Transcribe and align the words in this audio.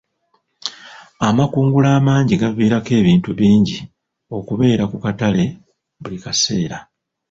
Amakungula 1.27 1.87
amangi 1.97 2.35
gaviirako 2.41 2.91
ebintu 3.01 3.29
bingi 3.39 3.77
okubeera 4.37 4.83
ku 4.91 4.97
katale 5.03 5.45
buli 6.01 6.17
kaseera. 6.23 6.77